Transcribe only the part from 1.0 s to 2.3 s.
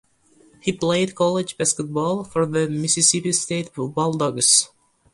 college basketball